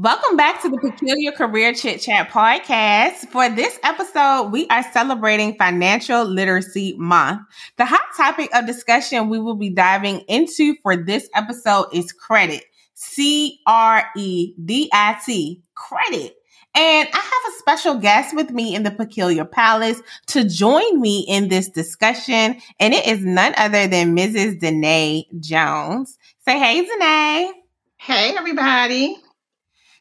[0.00, 3.28] Welcome back to the Peculiar Career Chit Chat podcast.
[3.30, 7.40] For this episode, we are celebrating Financial Literacy Month.
[7.78, 12.62] The hot topic of discussion we will be diving into for this episode is credit.
[12.94, 16.36] C R E D I T, credit.
[16.76, 21.24] And I have a special guest with me in the Peculiar Palace to join me
[21.26, 22.60] in this discussion.
[22.78, 24.60] And it is none other than Mrs.
[24.60, 26.16] Danae Jones.
[26.44, 27.50] Say hey, Danae.
[27.96, 29.16] Hey, everybody.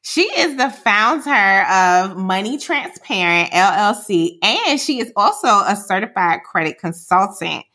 [0.09, 6.79] She is the founder of Money Transparent LLC, and she is also a certified credit
[6.79, 7.65] consultant.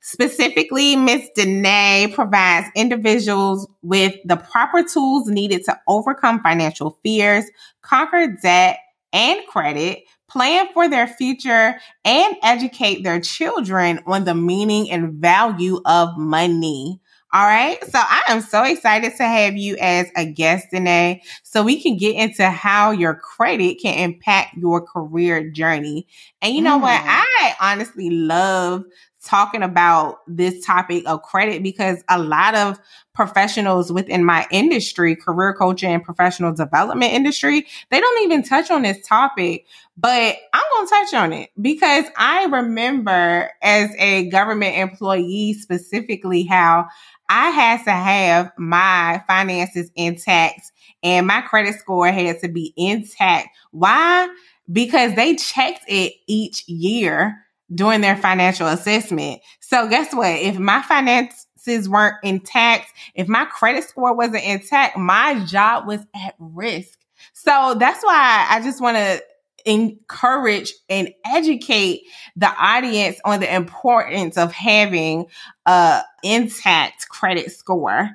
[0.00, 1.30] Specifically, Ms.
[1.34, 7.44] Danae provides individuals with the proper tools needed to overcome financial fears,
[7.82, 8.78] conquer debt
[9.12, 15.80] and credit, plan for their future, and educate their children on the meaning and value
[15.86, 17.00] of money.
[17.34, 17.82] All right.
[17.90, 21.96] So I am so excited to have you as a guest today so we can
[21.96, 26.06] get into how your credit can impact your career journey.
[26.40, 26.82] And you know mm.
[26.82, 27.02] what?
[27.04, 28.84] I honestly love
[29.24, 32.78] talking about this topic of credit because a lot of
[33.14, 38.82] professionals within my industry, career coaching and professional development industry, they don't even touch on
[38.82, 39.66] this topic.
[39.96, 46.42] But I'm going to touch on it because I remember as a government employee specifically
[46.42, 46.88] how
[47.28, 50.72] I had to have my finances intact
[51.02, 53.48] and my credit score had to be intact.
[53.70, 54.28] Why?
[54.70, 57.38] Because they checked it each year
[57.74, 59.40] during their financial assessment.
[59.60, 60.30] So guess what?
[60.30, 66.34] If my finances weren't intact, if my credit score wasn't intact, my job was at
[66.38, 66.98] risk.
[67.32, 69.22] So that's why I just want to
[69.64, 72.02] encourage and educate
[72.36, 75.26] the audience on the importance of having
[75.66, 78.10] a intact credit score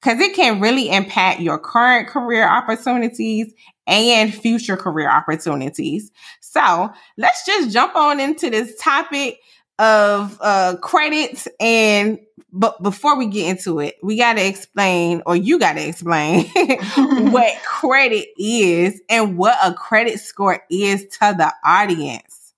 [0.00, 3.52] because it can really impact your current career opportunities
[3.86, 6.10] and future career opportunities.
[6.40, 9.38] So let's just jump on into this topic
[9.78, 12.18] of uh, credits and
[12.52, 16.46] but before we get into it, we got to explain, or you got to explain,
[17.32, 22.52] what credit is and what a credit score is to the audience.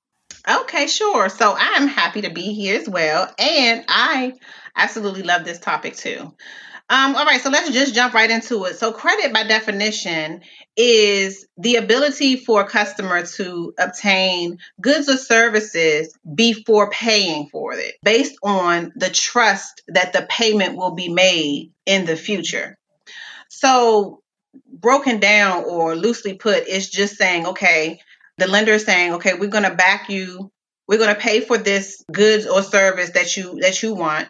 [0.49, 1.28] Okay, sure.
[1.28, 3.32] So I'm happy to be here as well.
[3.38, 4.34] And I
[4.77, 6.34] absolutely love this topic too.
[6.91, 8.77] Um, all right, so let's just jump right into it.
[8.77, 10.43] So, credit by definition
[10.77, 17.94] is the ability for a customer to obtain goods or services before paying for it,
[18.03, 22.77] based on the trust that the payment will be made in the future.
[23.49, 24.21] So,
[24.71, 27.99] broken down or loosely put, it's just saying, okay,
[28.37, 30.50] the lender is saying, okay, we're going to back you
[30.87, 34.28] we're going to pay for this goods or service that you that you want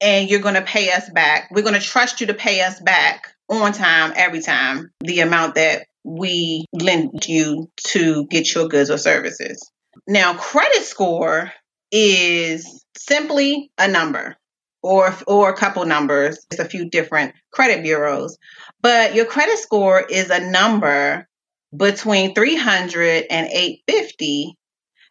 [0.00, 1.48] and you're going to pay us back.
[1.50, 5.56] We're going to trust you to pay us back on time every time the amount
[5.56, 9.70] that we lend you to get your goods or services.
[10.06, 11.52] Now, credit score
[11.90, 14.36] is simply a number
[14.82, 16.44] or or a couple numbers.
[16.50, 18.36] It's a few different credit bureaus,
[18.82, 21.26] but your credit score is a number
[21.74, 24.56] between 300 and 850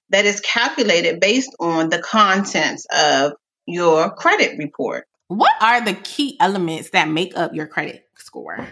[0.09, 3.33] that is calculated based on the contents of
[3.65, 5.07] your credit report.
[5.27, 8.67] What are the key elements that make up your credit score?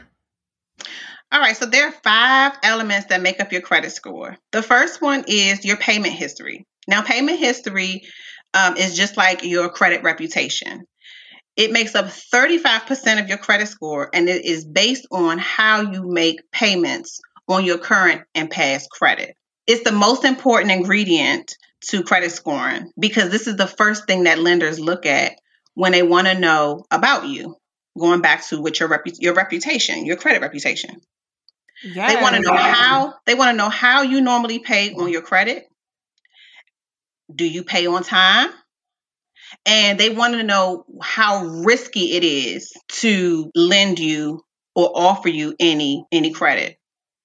[1.32, 4.38] All right, so there are five elements that make up your credit score.
[4.52, 6.68] The first one is your payment history.
[6.88, 8.04] Now, payment history
[8.54, 10.86] um, is just like your credit reputation.
[11.56, 16.04] It makes up 35% of your credit score, and it is based on how you
[16.08, 19.36] make payments on your current and past credit.
[19.68, 21.56] It's the most important ingredient
[21.90, 25.34] to credit scoring because this is the first thing that lenders look at
[25.74, 27.56] when they want to know about you.
[28.00, 31.02] Going back to what your repu- your reputation, your credit reputation.
[31.84, 32.14] Yes.
[32.14, 35.22] They want to know how they want to know how you normally pay on your
[35.22, 35.66] credit.
[37.34, 38.50] Do you pay on time?
[39.66, 44.42] And they want to know how risky it is to lend you
[44.76, 46.78] or offer you any any credit.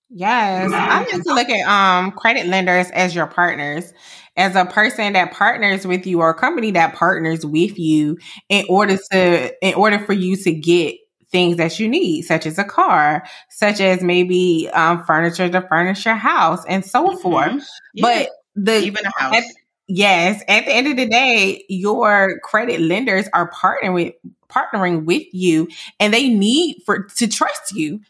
[0.09, 3.93] Yes, I like to look at um credit lenders as your partners,
[4.37, 8.19] as a person that partners with you or a company that partners with you
[8.49, 10.97] in order to in order for you to get
[11.31, 16.05] things that you need, such as a car, such as maybe um, furniture to furnish
[16.05, 17.19] your house, and so mm-hmm.
[17.19, 17.67] forth.
[17.95, 18.03] Yeah.
[18.03, 19.37] But the even a house.
[19.37, 19.45] At,
[19.89, 24.15] yes, at the end of the day, your credit lenders are partnering with
[24.49, 25.69] partnering with you,
[25.99, 28.01] and they need for to trust you.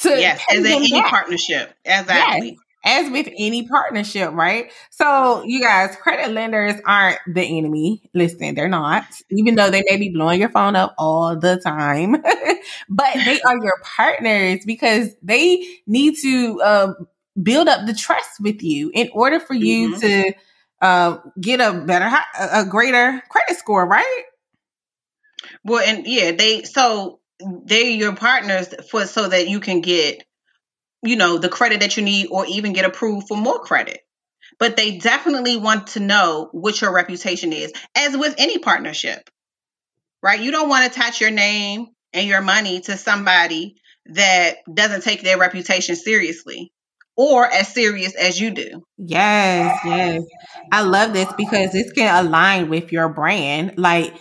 [0.00, 1.10] To yes, as in any back.
[1.10, 2.50] partnership, exactly.
[2.50, 4.70] Yes as with any partnership, right?
[4.90, 8.08] So you guys, credit lenders aren't the enemy.
[8.14, 12.12] Listen, they're not, even though they may be blowing your phone up all the time,
[12.88, 16.94] but they are your partners because they need to um,
[17.40, 20.00] build up the trust with you in order for you mm-hmm.
[20.00, 20.32] to
[20.80, 24.22] uh, get a better, a greater credit score, right?
[25.64, 27.20] Well, and yeah, they so
[27.64, 30.24] they're your partners for so that you can get
[31.02, 34.00] you know, the credit that you need or even get approved for more credit.
[34.58, 39.30] But they definitely want to know what your reputation is, as with any partnership,
[40.22, 40.40] right?
[40.40, 43.76] You don't want to attach your name and your money to somebody
[44.06, 46.72] that doesn't take their reputation seriously
[47.16, 48.82] or as serious as you do.
[48.96, 50.22] Yes, yes.
[50.72, 53.74] I love this because this can align with your brand.
[53.76, 54.14] Like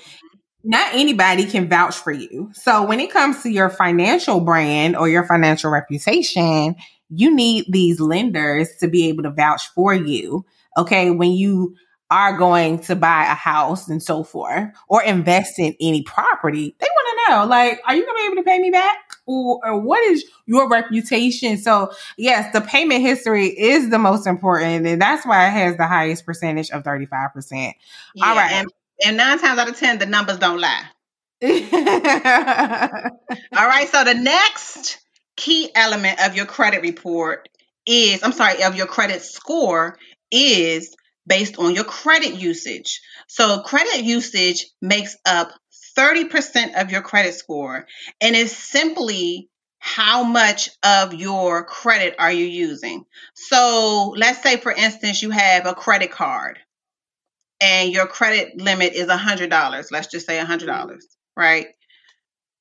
[0.70, 2.52] not anybody can vouch for you.
[2.54, 6.76] So when it comes to your financial brand or your financial reputation,
[7.10, 10.46] you need these lenders to be able to vouch for you.
[10.78, 11.10] Okay.
[11.10, 11.76] When you
[12.12, 16.88] are going to buy a house and so forth or invest in any property, they
[16.88, 18.98] want to know, like, are you going to be able to pay me back?
[19.26, 21.58] Or, or, what is your reputation?
[21.58, 24.86] So yes, the payment history is the most important.
[24.86, 27.74] And that's why it has the highest percentage of 35%.
[28.14, 28.52] Yeah, All right.
[28.52, 28.68] And
[29.06, 30.84] and nine times out of 10, the numbers don't lie.
[31.44, 31.50] All
[33.68, 33.88] right.
[33.90, 35.00] So the next
[35.38, 37.48] key element of your credit report
[37.86, 39.98] is, I'm sorry, of your credit score
[40.32, 43.02] is based on your credit usage.
[43.28, 45.52] So credit usage makes up
[45.98, 47.86] 30% of your credit score
[48.20, 49.50] and is simply
[49.80, 53.06] how much of your credit are you using?
[53.34, 56.60] So let's say, for instance, you have a credit card
[57.62, 60.96] and your credit limit is $100, let's just say $100, mm-hmm.
[61.36, 61.68] right?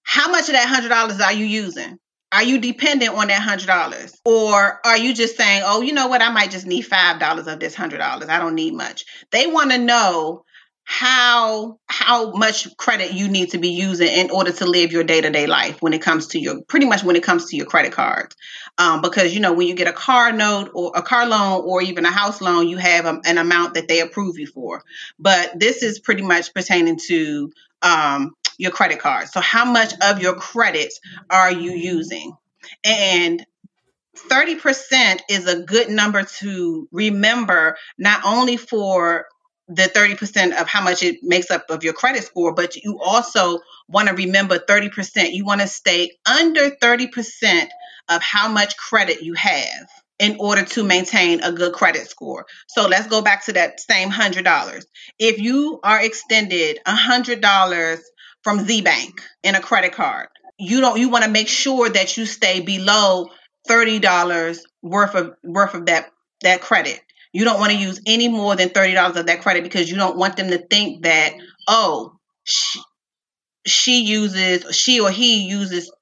[0.03, 1.99] How much of that $100 are you using?
[2.31, 4.13] Are you dependent on that $100?
[4.25, 6.23] Or are you just saying, oh, you know what?
[6.23, 8.29] I might just need $5 of this $100.
[8.29, 9.05] I don't need much.
[9.33, 10.45] They want to know
[10.91, 15.47] how how much credit you need to be using in order to live your day-to-day
[15.47, 18.35] life when it comes to your pretty much when it comes to your credit cards.
[18.79, 21.83] Um, because you know when you get a car note or a car loan or
[21.83, 24.83] even a house loan you have a, an amount that they approve you for.
[25.19, 27.53] But this is pretty much pertaining to
[27.83, 29.29] um, your credit card.
[29.29, 30.95] So how much of your credit
[31.29, 32.35] are you using?
[32.83, 33.45] And
[34.17, 39.27] 30% is a good number to remember not only for
[39.69, 43.61] the 30% of how much it makes up of your credit score, but you also
[43.89, 45.33] want to remember 30%.
[45.33, 47.69] You want to stay under 30%
[48.09, 49.89] of how much credit you have
[50.19, 52.47] in order to maintain a good credit score.
[52.69, 54.85] So let's go back to that same $100.
[55.19, 58.01] If you are extended $100
[58.43, 60.29] from Z Bank in a credit card,
[60.59, 63.29] you don't you want to make sure that you stay below
[63.69, 66.11] $30 worth of worth of that
[66.41, 67.01] that credit
[67.33, 70.17] you don't want to use any more than $30 of that credit because you don't
[70.17, 71.35] want them to think that,
[71.67, 72.81] oh, she,
[73.67, 75.93] she uses, she or he uses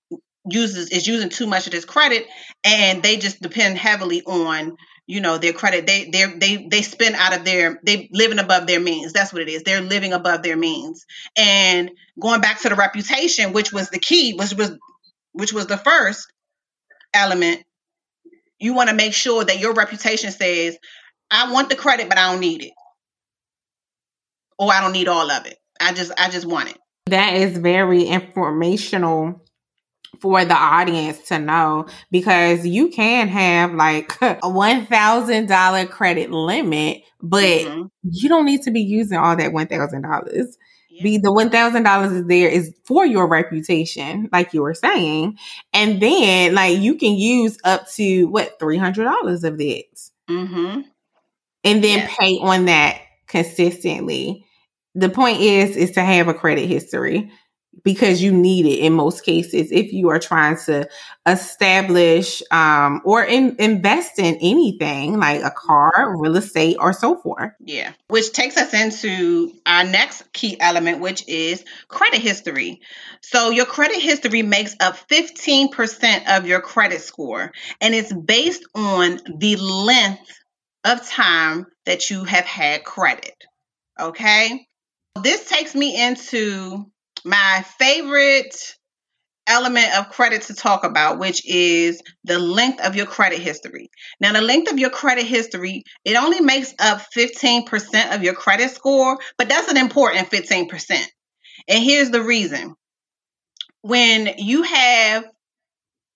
[0.48, 2.24] uses is using too much of this credit
[2.62, 5.86] and they just depend heavily on you know their credit.
[5.86, 9.12] They they they they spend out of their they living above their means.
[9.12, 9.62] That's what it is.
[9.62, 11.06] They're living above their means.
[11.36, 14.76] And going back to the reputation which was the key which was
[15.32, 16.26] which was the first
[17.14, 17.62] element
[18.58, 20.76] you want to make sure that your reputation says
[21.30, 22.72] I want the credit, but I don't need it.
[24.58, 25.58] Or I don't need all of it.
[25.80, 26.78] I just I just want it.
[27.06, 29.42] That is very informational
[30.20, 36.30] for the audience to know because you can have like a one thousand dollar credit
[36.30, 37.82] limit, but mm-hmm.
[38.10, 40.56] you don't need to be using all that one thousand dollars.
[41.02, 45.36] Be the one thousand dollars is there is for your reputation, like you were saying,
[45.74, 49.84] and then like you can use up to what three hundred dollars of that.
[50.30, 50.80] Mm-hmm
[51.66, 52.16] and then yes.
[52.18, 54.44] pay on that consistently.
[54.94, 57.30] The point is is to have a credit history
[57.82, 60.88] because you need it in most cases if you are trying to
[61.26, 67.52] establish um, or in, invest in anything like a car, real estate, or so forth.
[67.60, 72.80] Yeah, which takes us into our next key element, which is credit history.
[73.20, 79.20] So, your credit history makes up 15% of your credit score, and it's based on
[79.38, 80.32] the length
[80.86, 83.34] of time that you have had credit.
[84.00, 84.66] Okay.
[85.22, 86.86] This takes me into
[87.24, 88.54] my favorite
[89.48, 93.90] element of credit to talk about, which is the length of your credit history.
[94.20, 98.70] Now, the length of your credit history, it only makes up 15% of your credit
[98.70, 101.06] score, but that's an important 15%.
[101.68, 102.74] And here's the reason.
[103.82, 105.24] When you have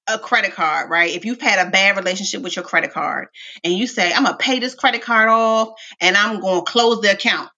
[0.06, 1.14] a credit card, right?
[1.14, 3.28] If you've had a bad relationship with your credit card
[3.62, 6.70] and you say, I'm going to pay this credit card off and I'm going to
[6.70, 7.48] close the account.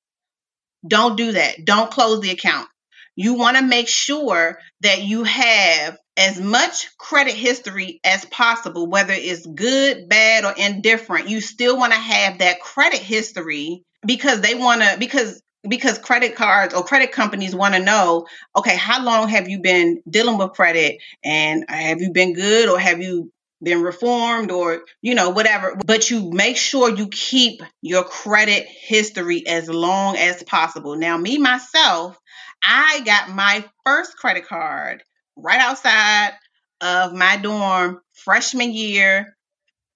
[0.87, 1.65] Don't do that.
[1.65, 2.69] Don't close the account
[3.15, 9.13] you want to make sure that you have as much credit history as possible, whether
[9.13, 11.29] it's good, bad, or indifferent.
[11.29, 16.35] You still want to have that credit history because they want to, because because credit
[16.35, 18.27] cards or credit companies want to know
[18.57, 21.01] okay how long have you been dealing with credit?
[21.25, 25.79] And uh, have you been good or have you been reformed or you know whatever.
[25.87, 30.97] But you make sure you keep your credit history as long as possible.
[30.97, 32.19] Now me myself
[32.63, 35.03] I got my first credit card
[35.37, 36.33] right outside
[36.81, 39.37] of my dorm freshman year,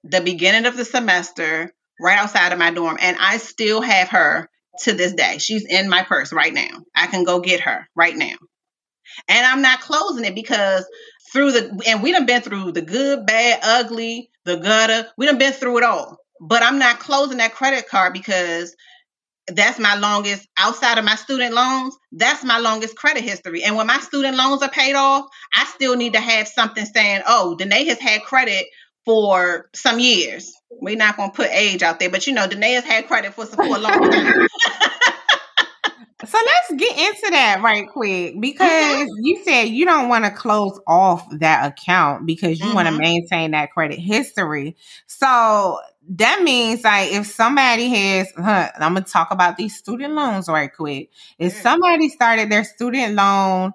[0.04, 2.98] the beginning of the semester, right outside of my dorm.
[3.00, 4.48] And I still have her
[4.80, 5.38] to this day.
[5.38, 6.84] She's in my purse right now.
[6.94, 8.34] I can go get her right now.
[9.28, 10.84] And I'm not closing it because
[11.32, 15.08] through the and we done been through the good, bad, ugly, the gutter.
[15.16, 16.18] We done been through it all.
[16.40, 18.74] But I'm not closing that credit card because
[19.48, 23.86] that's my longest outside of my student loans that's my longest credit history and when
[23.86, 27.84] my student loans are paid off i still need to have something saying oh danae
[27.84, 28.66] has had credit
[29.06, 32.72] for some years we're not going to put age out there but you know danae
[32.72, 34.46] has had credit for, for a long time
[36.26, 39.14] So let's get into that right quick because mm-hmm.
[39.18, 42.74] you said you don't want to close off that account because you mm-hmm.
[42.74, 44.76] want to maintain that credit history.
[45.06, 50.48] So that means like if somebody has, huh, I'm gonna talk about these student loans
[50.48, 51.10] right quick.
[51.38, 53.72] If somebody started their student loan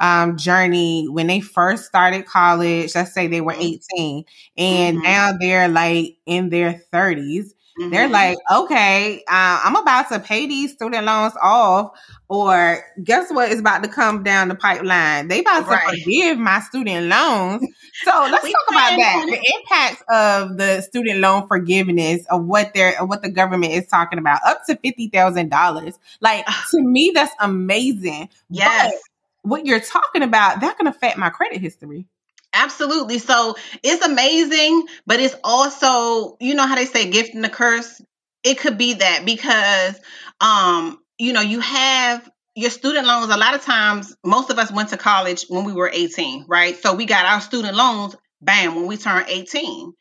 [0.00, 3.78] um, journey when they first started college, let's say they were mm-hmm.
[3.94, 4.24] 18,
[4.56, 5.02] and mm-hmm.
[5.02, 7.90] now they're like in their 30s, Mm-hmm.
[7.90, 11.92] They're like, okay, uh, I'm about to pay these student loans off,
[12.28, 15.28] or guess what is about to come down the pipeline?
[15.28, 15.88] They about right.
[15.88, 17.64] to forgive my student loans.
[18.04, 19.26] So let's talk about that.
[19.28, 23.86] The impacts of the student loan forgiveness of what they're of what the government is
[23.86, 25.98] talking about, up to fifty thousand dollars.
[26.20, 28.28] Like to me, that's amazing.
[28.50, 28.92] Yes.
[28.92, 29.00] But
[29.42, 32.06] what you're talking about, that can affect my credit history.
[32.52, 33.18] Absolutely.
[33.18, 38.00] So it's amazing, but it's also, you know how they say gift and a curse?
[38.42, 40.00] It could be that because
[40.40, 44.72] um, you know, you have your student loans, a lot of times most of us
[44.72, 46.76] went to college when we were 18, right?
[46.76, 49.92] So we got our student loans, bam, when we turned 18.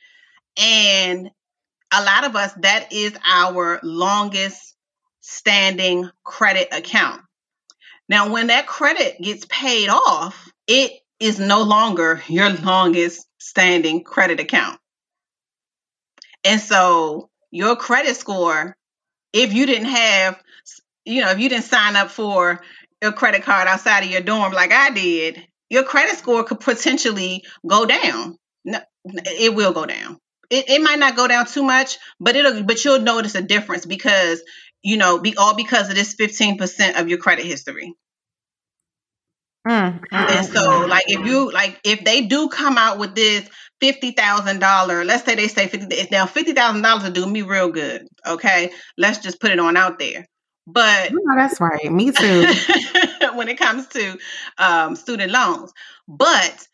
[0.57, 1.29] And
[1.91, 4.75] a lot of us, that is our longest
[5.21, 7.21] standing credit account.
[8.09, 14.39] Now, when that credit gets paid off, it is no longer your longest standing credit
[14.39, 14.79] account.
[16.43, 18.75] And so your credit score,
[19.33, 20.41] if you didn't have,
[21.05, 22.61] you know, if you didn't sign up for
[23.01, 27.43] a credit card outside of your dorm like I did, your credit score could potentially
[27.65, 28.37] go down.
[28.63, 30.17] No, it will go down.
[30.49, 33.85] It, it might not go down too much, but it'll but you'll notice a difference
[33.85, 34.41] because
[34.83, 37.93] you know, be all because of this 15% of your credit history.
[39.67, 43.49] Mm, and so, like, if you like, if they do come out with this
[43.81, 47.41] fifty thousand dollar, let's say they say fifty, now fifty thousand dollars will do me
[47.41, 48.07] real good.
[48.25, 50.25] Okay, let's just put it on out there.
[50.67, 52.45] But no, that's right, me too.
[53.33, 54.17] when it comes to
[54.57, 55.73] um, student loans,
[56.07, 56.65] but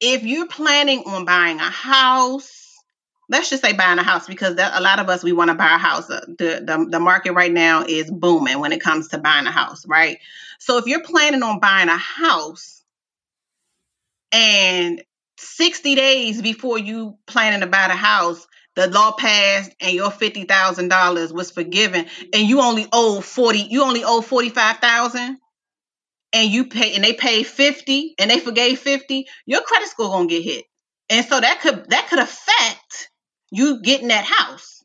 [0.00, 2.61] if you're planning on buying a house
[3.32, 5.54] let's just say buying a house because that, a lot of us we want to
[5.54, 6.08] buy a house.
[6.10, 9.50] Uh, the, the the market right now is booming when it comes to buying a
[9.50, 10.18] house, right?
[10.58, 12.84] So if you're planning on buying a house
[14.30, 15.02] and
[15.38, 18.46] 60 days before you planning to buy the house,
[18.76, 23.60] the law passed and your fifty thousand dollars was forgiven, and you only owe forty,
[23.60, 25.38] you only owe forty five thousand,
[26.32, 30.26] and you pay, and they pay fifty, and they forgave fifty, your credit score gonna
[30.26, 30.64] get hit,
[31.10, 33.10] and so that could that could affect
[33.52, 34.82] you getting that house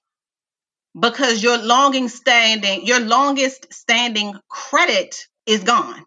[0.99, 6.05] because your longing standing, your longest standing credit is gone.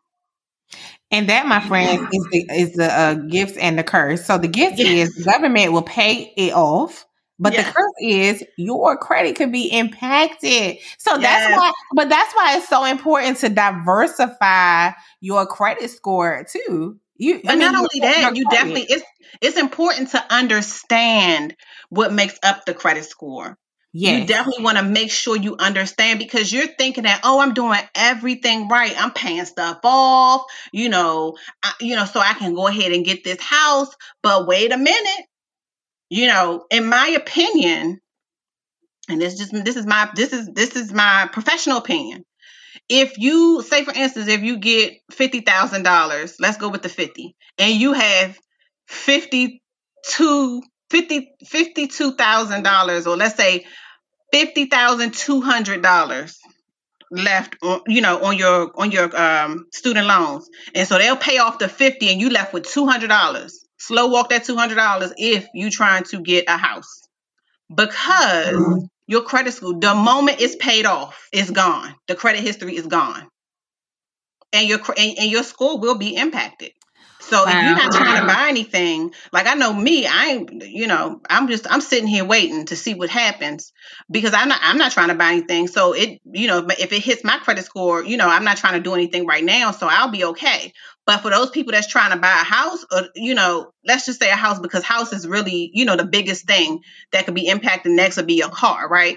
[1.10, 4.24] And that, my friends, is the is the uh, gifts and the curse.
[4.24, 5.08] So the gift yes.
[5.08, 7.04] is government will pay it off,
[7.40, 7.66] but yes.
[7.66, 10.76] the curse is your credit could be impacted.
[10.98, 11.22] So yes.
[11.22, 14.90] that's why, but that's why it's so important to diversify
[15.20, 17.00] your credit score too.
[17.20, 19.04] You, but I mean, not only that, you definitely it's
[19.40, 21.54] it's important to understand
[21.88, 23.58] what makes up the credit score
[23.92, 24.20] Yes.
[24.20, 27.80] You definitely want to make sure you understand because you're thinking that, oh, I'm doing
[27.96, 28.94] everything right.
[28.96, 33.04] I'm paying stuff off, you know, I, you know, so I can go ahead and
[33.04, 33.88] get this house.
[34.22, 35.26] But wait a minute,
[36.08, 38.00] you know, in my opinion,
[39.08, 42.24] and this just this is my this is this is my professional opinion.
[42.90, 46.90] If you say, for instance, if you get fifty thousand dollars, let's go with the
[46.90, 48.38] fifty, and you have
[48.86, 49.62] fifty
[50.04, 53.64] two 50 $52,000 or let's say
[54.34, 56.36] $50,200
[57.12, 60.48] left on, you know on your on your um, student loans.
[60.74, 64.44] And so they'll pay off the 50 and you left with $200 slow walk that
[64.44, 67.02] $200 if you trying to get a house.
[67.74, 68.84] Because mm-hmm.
[69.10, 73.28] Your credit score the moment it's paid off it's gone the credit history is gone
[74.52, 76.70] and your and, and your score will be impacted
[77.20, 77.50] so wow.
[77.50, 81.20] if you're not trying to buy anything, like I know me, I ain't, you know,
[81.28, 83.72] I'm just I'm sitting here waiting to see what happens
[84.10, 85.68] because I'm not I'm not trying to buy anything.
[85.68, 88.74] So it, you know, if it hits my credit score, you know, I'm not trying
[88.74, 90.72] to do anything right now, so I'll be okay.
[91.10, 94.20] But for those people that's trying to buy a house, or you know, let's just
[94.20, 97.48] say a house because house is really, you know, the biggest thing that could be
[97.48, 99.16] impacted next would be your car, right?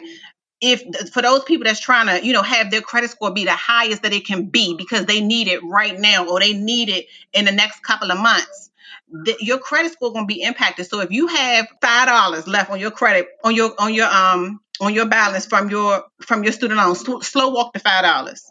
[0.60, 0.82] if
[1.12, 4.02] for those people that's trying to you know have their credit score be the highest
[4.02, 7.46] that it can be because they need it right now or they need it in
[7.46, 8.72] the next couple of months
[9.12, 12.72] the, your credit score going to be impacted so if you have five dollars left
[12.72, 16.54] on your credit on your on your um on your balance from your from your
[16.54, 18.50] student loan sl- slow walk the five dollars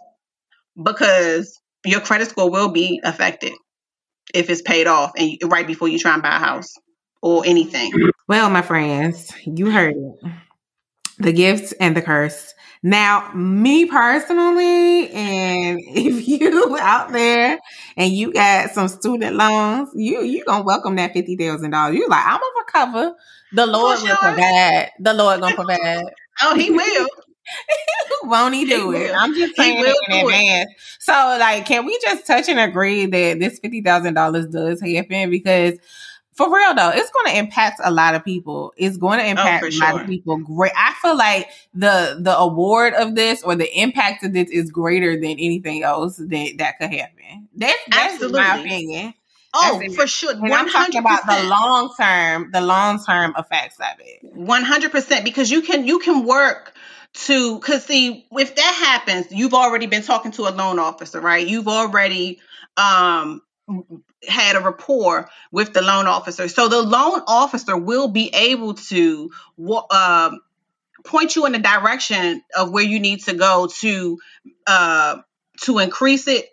[0.80, 3.52] because your credit score will be affected
[4.34, 6.74] if it's paid off and you, right before you try and buy a house
[7.22, 7.92] or anything
[8.28, 10.32] well my friends you heard it
[11.22, 12.54] the gifts and the curse.
[12.82, 17.58] Now, me personally, and if you out there
[17.96, 21.96] and you got some student loans, you you gonna welcome that fifty thousand dollars.
[21.96, 23.16] You like, I'm gonna recover.
[23.52, 24.08] The Lord sure.
[24.08, 24.90] will provide.
[24.98, 26.04] The Lord gonna provide.
[26.42, 27.08] oh, He will.
[28.24, 29.12] Won't he do it?
[29.14, 30.70] I'm just saying it in advance.
[30.70, 30.76] It.
[31.00, 35.30] So, like, can we just touch and agree that this fifty thousand dollars does happen?
[35.30, 35.78] Because
[36.34, 38.72] for real though, it's going to impact a lot of people.
[38.76, 39.92] It's going to oh, impact oh, a sure.
[39.92, 40.38] lot of people.
[40.38, 40.72] Great.
[40.76, 45.14] I feel like the the award of this or the impact of this is greater
[45.14, 47.48] than anything else that that could happen.
[47.54, 48.40] That's that's Absolutely.
[48.40, 49.14] my opinion.
[49.54, 50.32] Oh, for sure.
[50.32, 54.20] And I'm talking about the long term, the long term effects of it.
[54.34, 56.74] One hundred percent, because you can you can work
[57.14, 61.46] to because see if that happens, you've already been talking to a loan officer, right?
[61.46, 62.40] You've already
[62.76, 63.42] um
[64.26, 66.48] had a rapport with the loan officer.
[66.48, 69.30] So the loan officer will be able to
[69.90, 70.36] uh,
[71.04, 74.18] point you in the direction of where you need to go to
[74.66, 75.18] uh,
[75.62, 76.48] to increase it.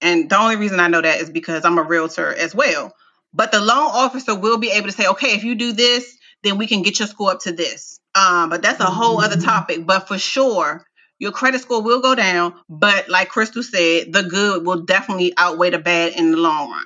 [0.00, 2.94] And the only reason I know that is because I'm a realtor as well.
[3.32, 6.58] But the loan officer will be able to say, okay, if you do this, then
[6.58, 7.98] we can get your score up to this.
[8.14, 9.86] Um, but that's a whole other topic.
[9.86, 10.84] But for sure,
[11.18, 12.54] your credit score will go down.
[12.68, 16.84] But like Crystal said, the good will definitely outweigh the bad in the long run.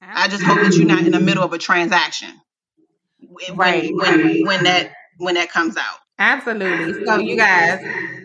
[0.00, 2.28] I just hope that you're not in the middle of a transaction
[3.20, 3.90] when, right.
[3.94, 5.98] when, when that when that comes out.
[6.18, 7.04] Absolutely.
[7.04, 7.80] So you guys,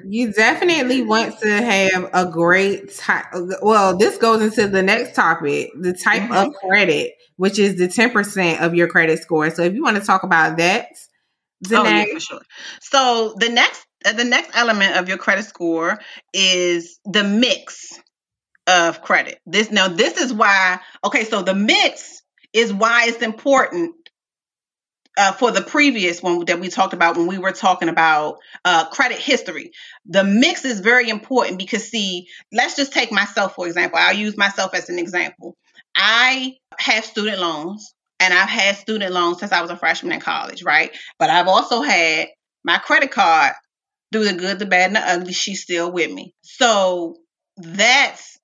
[0.05, 3.25] you definitely want to have a great type.
[3.61, 6.49] Well, this goes into the next topic, the type mm-hmm.
[6.49, 9.49] of credit, which is the 10% of your credit score.
[9.49, 10.89] So if you want to talk about that,
[11.71, 12.41] oh, yeah, for sure.
[12.81, 15.99] So the next uh, the next element of your credit score
[16.33, 17.99] is the mix
[18.67, 19.39] of credit.
[19.45, 22.21] This now this is why okay, so the mix
[22.53, 23.95] is why it's important
[25.17, 28.87] uh, for the previous one that we talked about when we were talking about uh,
[28.89, 29.71] credit history.
[30.05, 33.99] The mix is very important because, see, let's just take myself for example.
[33.99, 35.55] I'll use myself as an example.
[35.95, 40.19] I have student loans and I've had student loans since I was a freshman in
[40.19, 40.95] college, right?
[41.19, 42.27] But I've also had
[42.63, 43.53] my credit card
[44.11, 45.33] through the good, the bad, and the ugly.
[45.33, 46.33] She's still with me.
[46.41, 47.17] So
[47.57, 48.37] that's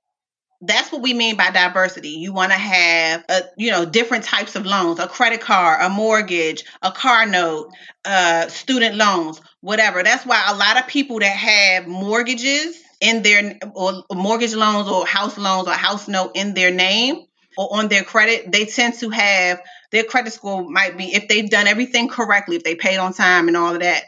[0.65, 2.12] that's what we mean by diversity.
[2.12, 5.89] You want to have, a, you know, different types of loans: a credit card, a
[5.89, 7.71] mortgage, a car note,
[8.05, 10.03] uh, student loans, whatever.
[10.03, 15.05] That's why a lot of people that have mortgages in their or mortgage loans or
[15.05, 17.25] house loans or house note in their name
[17.57, 19.61] or on their credit, they tend to have
[19.91, 23.47] their credit score might be if they've done everything correctly, if they paid on time
[23.47, 24.03] and all of that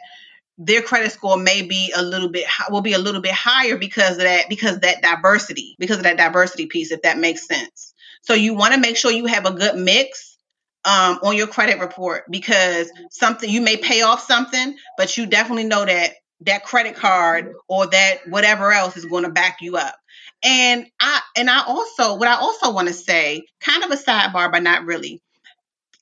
[0.58, 4.12] their credit score may be a little bit will be a little bit higher because
[4.12, 7.94] of that because of that diversity because of that diversity piece if that makes sense.
[8.22, 10.38] So you want to make sure you have a good mix
[10.84, 15.64] um, on your credit report because something you may pay off something but you definitely
[15.64, 19.96] know that that credit card or that whatever else is going to back you up
[20.42, 24.50] and i and i also what i also want to say kind of a sidebar
[24.50, 25.20] but not really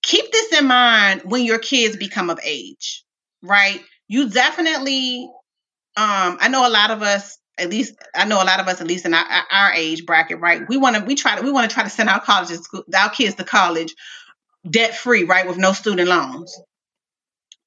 [0.02, 3.04] keep this in mind when your kids become of age
[3.42, 5.30] right you definitely
[5.96, 8.80] um I know a lot of us at least I know a lot of us
[8.80, 10.62] at least in our, our age bracket, right?
[10.68, 13.10] We want to we try to we want to try to send our colleges our
[13.10, 13.94] kids to college
[14.68, 16.58] debt free, right, with no student loans.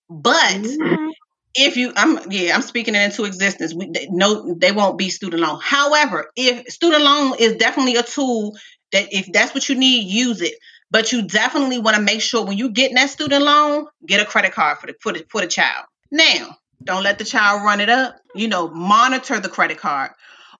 [0.09, 1.09] But mm-hmm.
[1.57, 3.73] If you, I'm yeah, I'm speaking it into existence.
[3.73, 5.59] We they, no, they won't be student loan.
[5.61, 8.55] However, if student loan is definitely a tool
[8.91, 10.53] that if that's what you need, use it.
[10.89, 14.25] But you definitely want to make sure when you get that student loan, get a
[14.25, 15.85] credit card for the for the for the child.
[16.11, 18.15] Now, don't let the child run it up.
[18.35, 20.11] You know, monitor the credit card.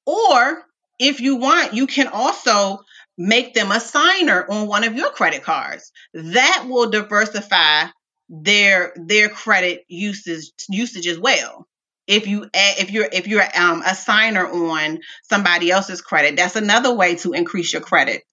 [0.05, 0.63] Or
[0.99, 2.79] if you want, you can also
[3.19, 5.91] make them a signer on one of your credit cards.
[6.13, 7.85] That will diversify
[8.29, 11.67] their their credit usage usage as well.
[12.07, 16.93] If you if you're if you're um, a signer on somebody else's credit, that's another
[16.93, 18.23] way to increase your credit.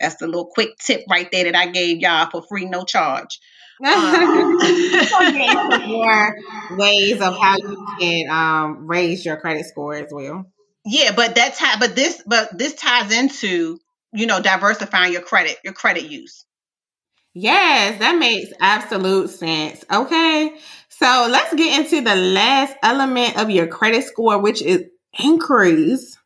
[0.00, 3.38] That's a little quick tip right there that I gave y'all for free, no charge.
[3.84, 4.58] Um,
[5.88, 6.36] more
[6.76, 10.44] ways of how you can um, raise your credit score as well.
[10.84, 11.80] Yeah, but that's how.
[11.80, 13.80] But this, but this ties into
[14.12, 16.44] you know diversifying your credit, your credit use.
[17.34, 19.84] Yes, that makes absolute sense.
[19.90, 20.54] Okay.
[20.88, 24.84] So let's get into the last element of your credit score, which is
[25.18, 26.18] inquiries.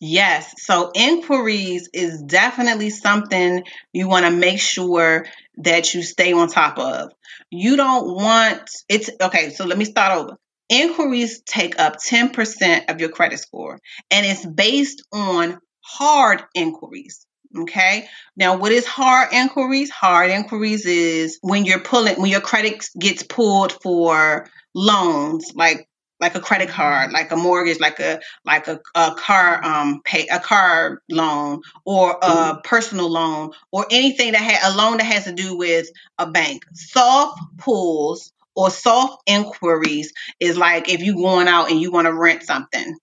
[0.00, 0.54] Yes.
[0.58, 5.26] So inquiries is definitely something you want to make sure
[5.58, 7.12] that you stay on top of.
[7.50, 9.50] You don't want it's okay.
[9.50, 10.36] So let me start over.
[10.70, 13.78] Inquiries take up 10% of your credit score
[14.10, 17.26] and it's based on hard inquiries.
[17.58, 18.08] Okay.
[18.36, 19.90] Now, what is hard inquiries?
[19.90, 25.88] Hard inquiries is when you're pulling, when your credit gets pulled for loans, like
[26.20, 30.26] like a credit card, like a mortgage, like a like a, a car um pay
[30.28, 32.60] a car loan or a mm-hmm.
[32.62, 36.64] personal loan or anything that had a loan that has to do with a bank.
[36.74, 42.12] Soft pulls or soft inquiries is like if you going out and you want to
[42.12, 42.96] rent something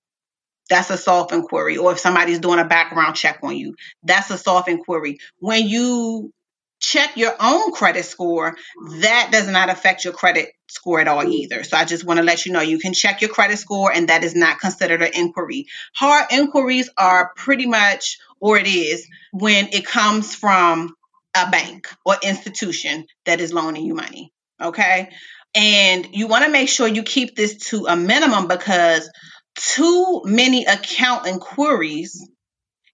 [0.70, 1.78] that's a soft inquiry.
[1.78, 5.20] Or if somebody's doing a background check on you, that's a soft inquiry.
[5.40, 6.32] When you
[6.80, 8.56] check your own credit score,
[9.00, 11.64] that does not affect your credit score at all either.
[11.64, 14.10] So I just want to let you know you can check your credit score and
[14.10, 15.66] that is not considered an inquiry.
[15.96, 20.96] Hard inquiries are pretty much, or it is, when it comes from
[21.36, 24.32] a bank or institution that is loaning you money.
[24.62, 25.10] Okay.
[25.56, 29.10] And you want to make sure you keep this to a minimum because
[29.58, 32.26] too many account inquiries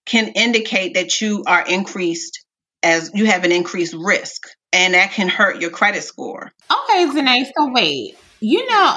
[0.06, 2.44] can indicate that you are increased
[2.82, 6.52] as you have an increased risk and that can hurt your credit score.
[6.70, 8.18] Okay, Zane, so wait.
[8.40, 8.96] You know,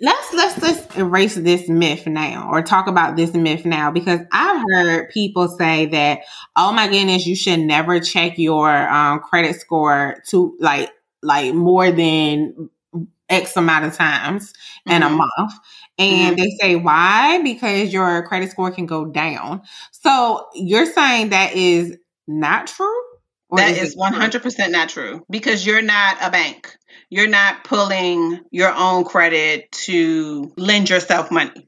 [0.00, 4.64] let's let's let's erase this myth now or talk about this myth now because I've
[4.72, 6.20] heard people say that,
[6.56, 10.90] oh my goodness, you should never check your um, credit score to like
[11.22, 12.70] like more than
[13.28, 14.92] X amount of times mm-hmm.
[14.92, 15.16] in a mm-hmm.
[15.16, 15.52] month.
[15.98, 16.42] And mm-hmm.
[16.42, 17.42] they say, why?
[17.42, 19.62] Because your credit score can go down.
[19.90, 23.02] So you're saying that is not true?
[23.50, 24.68] That is, is 100% true?
[24.68, 26.76] not true because you're not a bank.
[27.10, 31.66] You're not pulling your own credit to lend yourself money.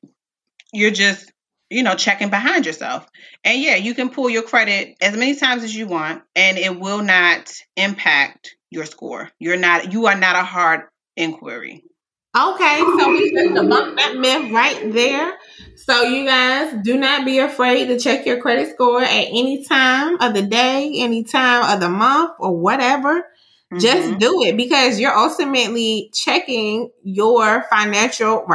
[0.73, 1.33] You're just,
[1.71, 3.07] you know, checking behind yourself.
[3.43, 6.79] And yeah, you can pull your credit as many times as you want and it
[6.79, 9.31] will not impact your score.
[9.39, 10.83] You're not you are not a hard
[11.17, 11.85] inquiry.
[12.37, 15.37] Okay, so we just debunked that myth right there.
[15.75, 20.21] So you guys do not be afraid to check your credit score at any time
[20.21, 23.23] of the day, any time of the month, or whatever.
[23.73, 23.79] Mm-hmm.
[23.79, 28.47] Just do it because you're ultimately checking your financial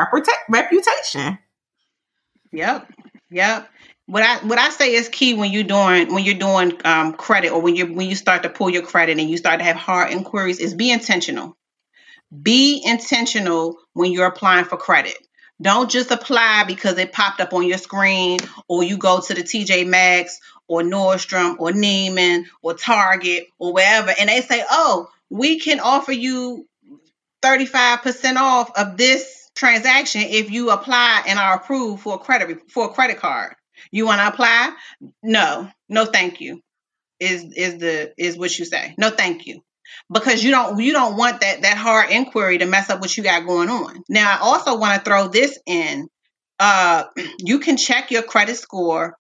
[0.49, 1.37] reputation.
[2.53, 2.89] Yep,
[3.29, 3.69] yep.
[4.05, 7.51] What I what I say is key when you're doing when you're doing um, credit
[7.51, 9.75] or when you when you start to pull your credit and you start to have
[9.75, 11.57] hard inquiries is be intentional
[12.41, 15.17] be intentional when you're applying for credit.
[15.61, 19.41] Don't just apply because it popped up on your screen or you go to the
[19.41, 25.59] TJ Maxx or Nordstrom or Neiman or Target or wherever and they say, "Oh, we
[25.59, 26.67] can offer you
[27.41, 32.85] 35% off of this transaction if you apply and are approved for a credit for
[32.85, 33.55] a credit card."
[33.91, 34.73] You want to apply?
[35.23, 35.69] No.
[35.87, 36.61] No, thank you.
[37.19, 38.93] Is is the is what you say.
[38.97, 39.61] No, thank you
[40.11, 43.23] because you don't you don't want that that hard inquiry to mess up what you
[43.23, 44.03] got going on.
[44.09, 46.07] Now, I also want to throw this in.
[46.59, 47.05] Uh,
[47.39, 49.17] you can check your credit score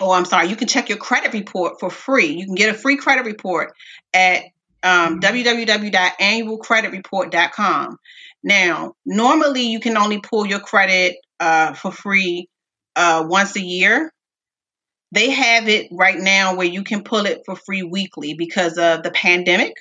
[0.00, 2.32] oh, I'm sorry, you can check your credit report for free.
[2.32, 3.74] You can get a free credit report
[4.12, 4.42] at
[4.82, 7.96] um, www.annualcreditreport.com.
[8.42, 12.48] Now, normally you can only pull your credit uh, for free
[12.96, 14.10] uh, once a year.
[15.12, 19.02] They have it right now where you can pull it for free weekly because of
[19.02, 19.74] the pandemic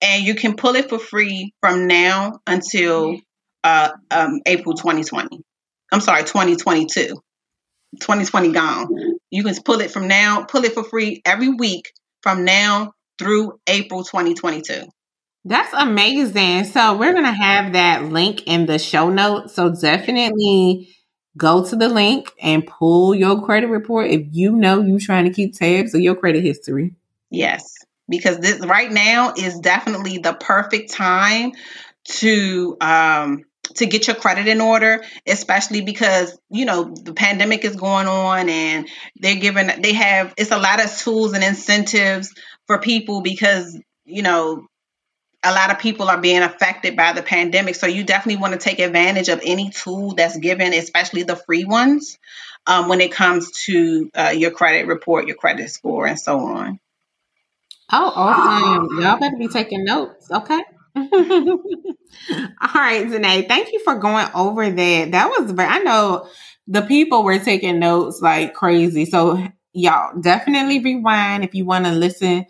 [0.00, 3.16] and you can pull it for free from now until
[3.64, 5.40] uh, um, April 2020.
[5.92, 7.14] I'm sorry, 2022.
[8.00, 8.88] 2020 gone.
[9.30, 13.58] You can pull it from now, pull it for free every week from now through
[13.66, 14.86] April 2022.
[15.44, 16.64] That's amazing.
[16.64, 19.54] So we're going to have that link in the show notes.
[19.54, 20.94] So definitely
[21.40, 25.32] go to the link and pull your credit report if you know you're trying to
[25.32, 26.94] keep tabs of your credit history.
[27.30, 27.74] Yes,
[28.08, 31.52] because this right now is definitely the perfect time
[32.04, 33.44] to um
[33.76, 38.48] to get your credit in order, especially because you know the pandemic is going on
[38.48, 42.34] and they're giving they have it's a lot of tools and incentives
[42.66, 44.66] for people because you know
[45.42, 47.74] a lot of people are being affected by the pandemic.
[47.74, 51.64] So you definitely want to take advantage of any tool that's given, especially the free
[51.64, 52.18] ones,
[52.66, 56.78] um, when it comes to uh, your credit report, your credit score, and so on.
[57.92, 59.00] Oh, awesome.
[59.00, 60.30] Y'all better be taking notes.
[60.30, 60.60] Okay.
[60.96, 65.10] All right, Zane, thank you for going over that.
[65.12, 66.28] That was I know
[66.66, 69.06] the people were taking notes like crazy.
[69.06, 72.46] So, y'all definitely rewind if you want to listen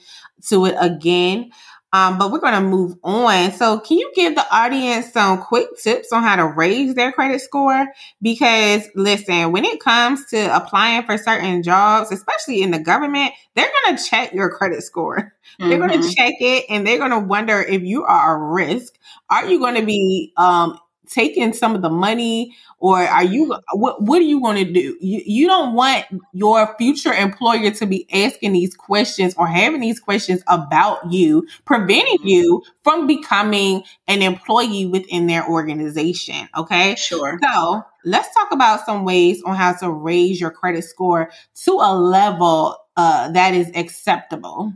[0.48, 1.50] to it again.
[1.92, 3.53] Um, but we're going to move on.
[3.53, 7.40] So, can you give the audience some quick tips on how to raise their credit
[7.40, 7.88] score?
[8.22, 13.70] Because, listen, when it comes to applying for certain jobs, especially in the government, they're
[13.85, 15.35] going to check your credit score.
[15.59, 15.68] Mm-hmm.
[15.68, 18.94] They're going to check it and they're going to wonder if you are a risk.
[19.29, 20.79] Are you going to be um,
[21.11, 24.96] taking some of the money or are you what what are you going to do?
[25.00, 30.00] You, you don't want your future employer to be asking these questions or having these
[30.00, 36.94] questions about you preventing you from becoming an employee within their organization okay?
[36.96, 37.38] Sure.
[37.42, 41.30] So let's talk about some ways on how to raise your credit score
[41.64, 44.72] to a level uh, that is acceptable.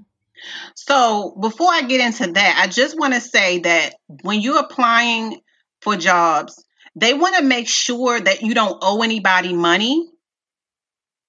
[0.75, 5.41] So before I get into that, I just want to say that when you're applying
[5.81, 6.65] for jobs,
[6.97, 10.09] they want to make sure that you don't owe anybody money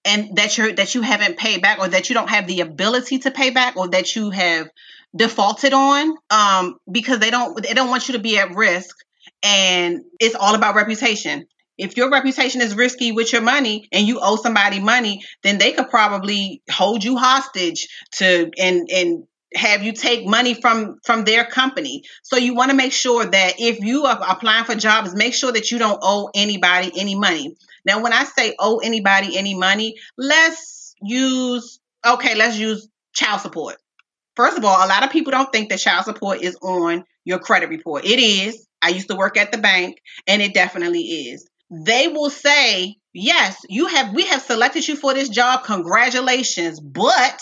[0.06, 3.19] and that you're that you haven't paid back or that you don't have the ability
[3.19, 4.69] to pay back or that you have
[5.15, 8.95] defaulted on um, because they don't they don't want you to be at risk.
[9.41, 11.47] And it's all about reputation.
[11.78, 15.73] If your reputation is risky with your money and you owe somebody money then they
[15.73, 21.46] could probably hold you hostage to and and have you take money from from their
[21.46, 22.04] company.
[22.24, 25.52] So you want to make sure that if you are applying for jobs make sure
[25.52, 27.56] that you don't owe anybody any money.
[27.86, 33.78] Now when i say owe anybody any money let's use okay let's use child support.
[34.36, 37.39] First of all a lot of people don't think that child support is on your
[37.39, 38.06] credit report.
[38.06, 38.68] It is.
[38.82, 41.50] I used to work at the bank and it definitely is.
[41.72, 45.63] They will say yes you have we have selected you for this job.
[45.63, 46.80] Congratulations.
[46.80, 47.41] But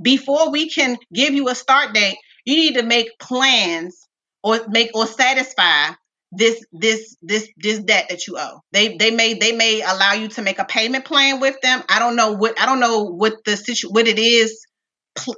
[0.00, 4.06] before we can give you a start date, you need to make plans
[4.42, 5.92] or make or satisfy
[6.32, 8.60] this this this this debt that you owe.
[8.72, 11.82] They they may they may allow you to make a payment plan with them.
[11.88, 14.66] I don't know what I don't know what the situ what it is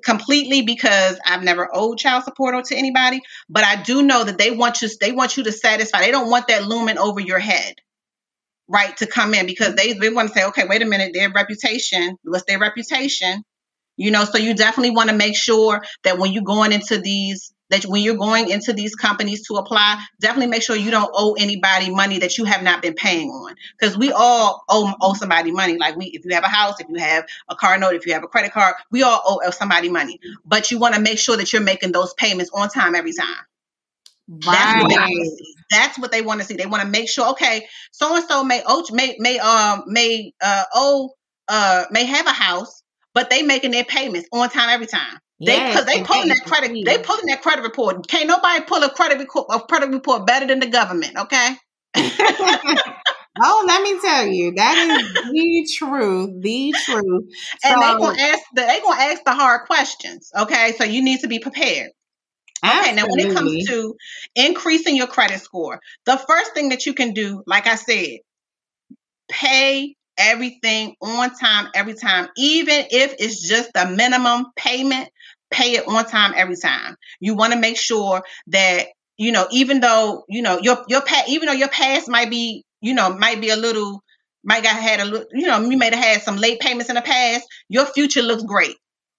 [0.04, 4.36] completely because I've never owed child support or to anybody, but I do know that
[4.36, 6.00] they want you they want you to satisfy.
[6.00, 7.76] They don't want that looming over your head.
[8.68, 11.28] Right to come in because they, they want to say, okay, wait a minute, their
[11.32, 13.42] reputation, what's their reputation?
[14.00, 17.52] You know so you definitely want to make sure that when you're going into these
[17.68, 21.34] that when you're going into these companies to apply definitely make sure you don't owe
[21.34, 23.54] anybody money that you have not been paying on.
[23.78, 25.78] Because we all owe, owe somebody money.
[25.78, 28.14] Like we if you have a house if you have a car note if you
[28.14, 30.18] have a credit card we all owe somebody money.
[30.44, 33.44] But you want to make sure that you're making those payments on time every time.
[34.28, 34.86] Right.
[35.70, 36.54] That's what, they want to see.
[36.54, 40.32] They want to make sure, okay, so and so may owe may may um may
[40.40, 41.10] uh owe
[41.48, 42.82] uh may have a house,
[43.14, 45.18] but they making their payments on time every time.
[45.40, 46.84] They yes, they pulling that credit.
[46.84, 48.06] They pulling that credit report.
[48.08, 51.16] Can't nobody pull a credit report a credit report better than the government.
[51.16, 51.56] Okay.
[51.96, 56.42] oh, let me tell you, that is the truth.
[56.42, 57.24] The truth.
[57.64, 60.30] And so, they gonna ask the they gonna ask the hard questions.
[60.38, 61.90] Okay, so you need to be prepared.
[62.62, 63.94] Okay, now when it comes to
[64.34, 68.18] increasing your credit score, the first thing that you can do, like I said,
[69.30, 75.08] pay everything on time, every time, even if it's just the minimum payment,
[75.50, 76.96] pay it on time every time.
[77.18, 78.86] You want to make sure that
[79.20, 82.64] you know, even though you know your your past, even though your past might be,
[82.80, 84.02] you know, might be a little,
[84.42, 86.94] might have had a little, you know, you may have had some late payments in
[86.94, 87.46] the past.
[87.68, 88.76] Your future looks great.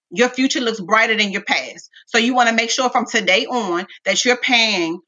[0.09, 1.91] Your future looks brighter than your past.
[2.07, 4.99] So you want to make sure from today on that you're paying.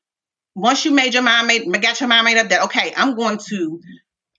[0.56, 3.39] Once you made your mind made, got your mind made up that okay, I'm going
[3.49, 3.82] to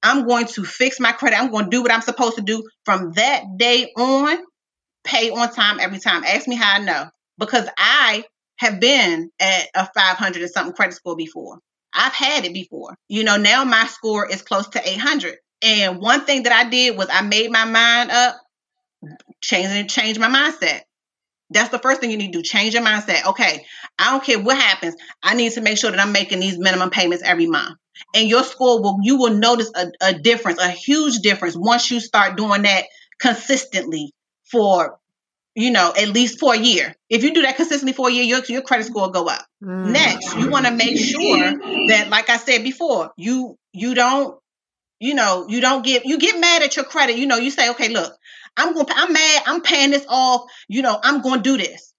[0.04, 1.40] I'm going to fix my credit.
[1.40, 4.38] I'm going to do what I'm supposed to do from that day on.
[5.02, 6.24] Pay on time every time.
[6.24, 7.06] Ask me how I know
[7.38, 8.24] because I
[8.58, 11.58] have been at a 500 and something credit score before.
[11.92, 12.96] I've had it before.
[13.08, 15.36] You know, now my score is close to 800.
[15.62, 18.36] And one thing that I did was I made my mind up,
[19.42, 20.82] changing change my mindset.
[21.50, 22.42] That's the first thing you need to do.
[22.42, 23.26] Change your mindset.
[23.26, 23.64] Okay,
[23.98, 24.96] I don't care what happens.
[25.22, 27.76] I need to make sure that I'm making these minimum payments every month.
[28.14, 32.00] And your score will you will notice a, a difference, a huge difference once you
[32.00, 32.84] start doing that
[33.20, 34.12] consistently
[34.50, 34.98] for
[35.54, 36.94] you know, at least for a year.
[37.08, 39.46] If you do that consistently for a year, your, your credit score will go up.
[39.62, 39.92] Mm.
[39.92, 41.52] Next, you want to make sure
[41.88, 44.38] that, like I said before, you you don't,
[45.04, 47.16] you know, you don't get you get mad at your credit.
[47.16, 48.12] You know, you say, okay, look,
[48.56, 50.50] I'm going, I'm mad, I'm paying this off.
[50.68, 51.94] You know, I'm going to do this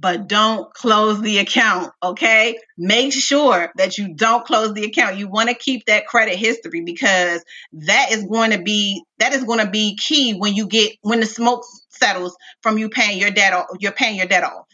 [0.00, 1.92] but don't close the account.
[2.02, 2.58] Okay.
[2.76, 5.16] Make sure that you don't close the account.
[5.16, 9.42] You want to keep that credit history because that is going to be, that is
[9.42, 13.32] going to be key when you get, when the smoke settles from you paying your
[13.32, 14.66] debt, off, you're paying your debt off.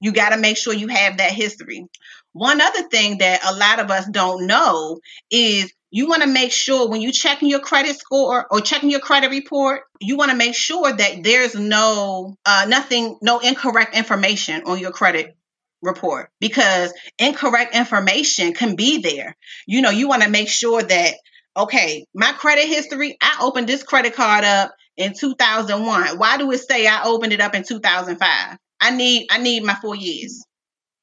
[0.00, 1.86] You got to make sure you have that history.
[2.32, 4.98] One other thing that a lot of us don't know
[5.30, 8.98] is you want to make sure when you checking your credit score or checking your
[8.98, 14.64] credit report, you want to make sure that there's no uh, nothing, no incorrect information
[14.66, 15.36] on your credit
[15.82, 19.36] report because incorrect information can be there.
[19.68, 21.14] You know, you want to make sure that
[21.56, 26.18] okay, my credit history, I opened this credit card up in 2001.
[26.18, 28.58] Why do it say I opened it up in 2005?
[28.80, 30.44] I need I need my 4 years.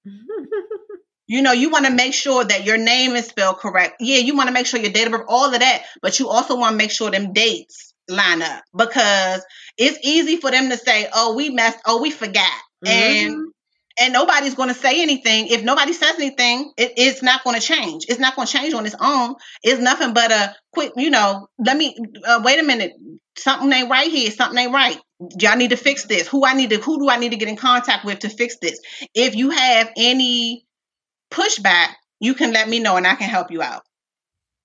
[1.32, 4.02] You know, you want to make sure that your name is spelled correct.
[4.02, 6.28] Yeah, you want to make sure your date of birth, all of that, but you
[6.28, 9.42] also want to make sure them dates line up because
[9.78, 11.80] it's easy for them to say, "Oh, we messed.
[11.86, 12.52] Oh, we forgot,"
[12.86, 12.90] mm-hmm.
[13.30, 13.54] and
[13.98, 15.48] and nobody's going to say anything.
[15.48, 18.08] If nobody says anything, it, it's not going to change.
[18.10, 19.36] It's not going to change on its own.
[19.64, 21.48] It's nothing but a quick, you know.
[21.66, 21.96] Let me
[22.28, 22.92] uh, wait a minute.
[23.38, 24.32] Something ain't right here.
[24.32, 25.00] Something ain't right.
[25.40, 26.28] Y'all need to fix this.
[26.28, 26.78] Who I need to?
[26.80, 28.82] Who do I need to get in contact with to fix this?
[29.16, 30.66] If you have any
[31.32, 31.90] pushback,
[32.20, 33.82] you can let me know and I can help you out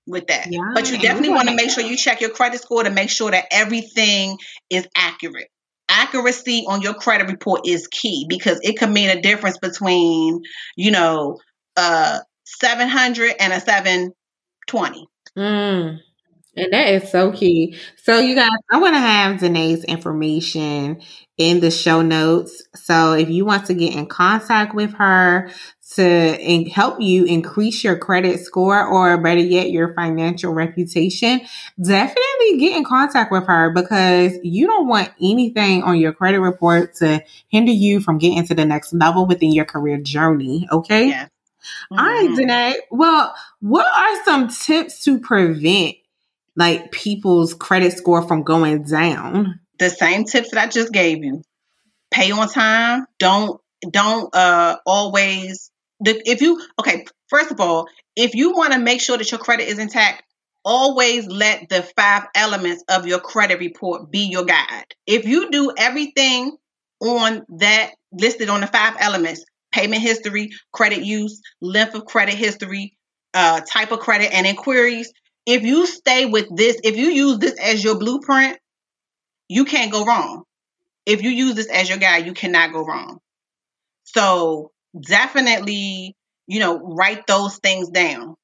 [0.07, 0.46] with that.
[0.50, 3.11] Yeah, but you definitely want to make sure you check your credit score to make
[3.11, 4.38] sure that everything
[4.70, 5.48] is accurate.
[5.88, 10.42] Accuracy on your credit report is key because it can mean a difference between,
[10.76, 11.38] you know,
[11.76, 15.09] uh 700 and a 720.
[15.37, 15.98] Mm.
[16.59, 17.76] And that is so key.
[18.02, 21.02] So, you guys, I want to have Danae's information
[21.37, 22.62] in the show notes.
[22.74, 25.50] So, if you want to get in contact with her
[25.94, 31.40] to help you increase your credit score or better yet, your financial reputation,
[31.81, 36.94] definitely get in contact with her because you don't want anything on your credit report
[36.96, 40.66] to hinder you from getting to the next level within your career journey.
[40.70, 41.09] Okay.
[41.09, 41.29] Yeah.
[41.92, 41.99] Mm-hmm.
[41.99, 42.35] All right, mm-hmm.
[42.35, 42.75] Danae.
[42.90, 45.96] Well, what are some tips to prevent
[46.57, 49.61] like people's credit score from going down?
[49.79, 51.42] The same tips that I just gave you.
[52.11, 53.07] Pay on time.
[53.18, 55.70] Don't don't uh always
[56.01, 59.41] the, if you okay, first of all, if you want to make sure that your
[59.41, 60.23] credit is intact,
[60.65, 64.87] always let the five elements of your credit report be your guide.
[65.07, 66.57] If you do everything
[67.01, 72.97] on that listed on the five elements, payment history, credit use, length of credit history,
[73.35, 75.13] uh, type of credit, and inquiries,
[75.47, 78.59] if you stay with this, if you use this as your blueprint,
[79.49, 80.43] you can't go wrong.
[81.05, 83.19] If you use this as your guide, you cannot go wrong.
[84.03, 86.15] So definitely,
[86.47, 88.35] you know, write those things down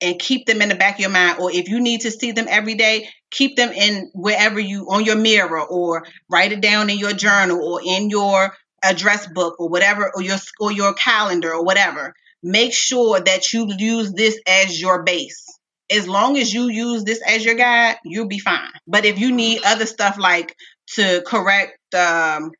[0.00, 1.38] and keep them in the back of your mind.
[1.40, 5.04] Or if you need to see them every day, keep them in wherever you on
[5.04, 9.68] your mirror or write it down in your journal or in your address book or
[9.68, 12.14] whatever, or your or your calendar or whatever.
[12.42, 15.44] Make sure that you use this as your base
[15.90, 18.70] as long as you use this as your guide, you'll be fine.
[18.86, 20.54] But if you need other stuff like
[20.94, 22.52] to correct um,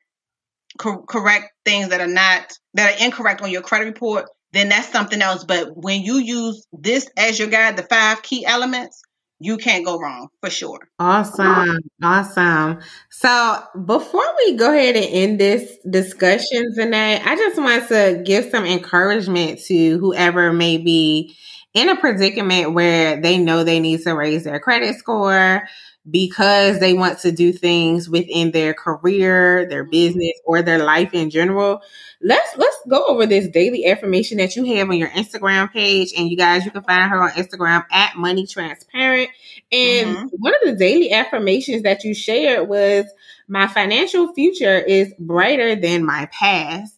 [0.78, 4.90] co- correct things that are not that are incorrect on your credit report, then that's
[4.90, 5.44] something else.
[5.44, 9.02] But when you use this as your guide, the five key elements,
[9.40, 10.80] you can't go wrong for sure.
[10.98, 11.78] Awesome.
[12.02, 12.80] Awesome.
[13.10, 18.50] So before we go ahead and end this discussion tonight, I just want to give
[18.50, 21.36] some encouragement to whoever may be
[21.74, 25.62] in a predicament where they know they need to raise their credit score
[26.10, 29.90] because they want to do things within their career, their mm-hmm.
[29.90, 31.80] business, or their life in general.
[32.20, 36.12] Let's let's go over this daily affirmation that you have on your Instagram page.
[36.16, 39.30] And you guys, you can find her on Instagram at Money Transparent.
[39.70, 40.26] And mm-hmm.
[40.38, 43.06] one of the daily affirmations that you shared was
[43.46, 46.94] my financial future is brighter than my past.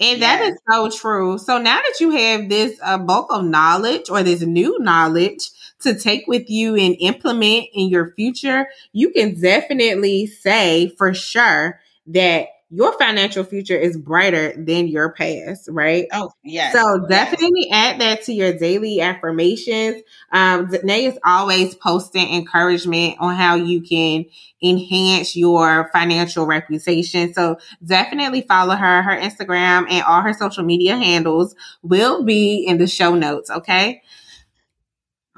[0.00, 0.40] And yes.
[0.40, 1.38] that is so true.
[1.38, 5.50] So now that you have this uh, bulk of knowledge or this new knowledge
[5.80, 11.80] to take with you and implement in your future, you can definitely say for sure
[12.08, 16.06] that your financial future is brighter than your past, right?
[16.12, 16.74] Oh, yes.
[16.74, 17.94] So definitely yes.
[17.94, 20.02] add that to your daily affirmations.
[20.30, 24.26] Um, Danae is always posting encouragement on how you can
[24.62, 27.32] enhance your financial reputation.
[27.32, 29.02] So definitely follow her.
[29.02, 33.50] Her Instagram and all her social media handles will be in the show notes.
[33.50, 34.02] Okay.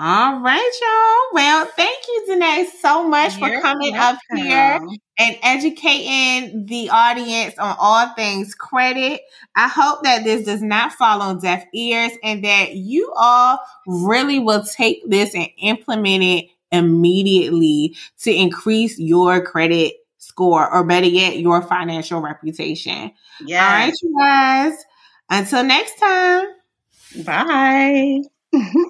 [0.03, 1.35] All right, y'all.
[1.35, 4.17] Well, thank you, Danae, so much You're for coming welcome.
[4.17, 4.81] up here
[5.19, 9.21] and educating the audience on all things credit.
[9.57, 14.39] I hope that this does not fall on deaf ears and that you all really
[14.39, 21.41] will take this and implement it immediately to increase your credit score or better yet,
[21.41, 23.13] your financial reputation.
[23.45, 23.67] Yeah.
[23.67, 24.83] All right, you guys.
[25.29, 26.47] Until next time.
[27.23, 28.23] Bye.